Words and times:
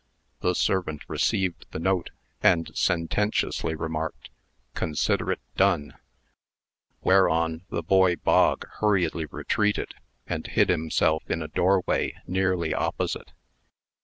The 0.39 0.55
servant 0.55 1.03
received 1.07 1.67
the 1.69 1.77
note, 1.77 2.09
and 2.41 2.71
sententiously 2.75 3.75
remarked, 3.75 4.31
"Consider 4.73 5.31
it 5.31 5.41
done;" 5.55 5.93
whereon 7.03 7.65
the 7.69 7.83
boy 7.83 8.15
Bog 8.15 8.65
hurriedly 8.79 9.27
retreated, 9.27 9.93
and 10.25 10.47
hid 10.47 10.69
himself 10.69 11.29
in 11.29 11.43
a 11.43 11.47
doorway 11.47 12.15
nearly 12.25 12.73
opposite. 12.73 13.31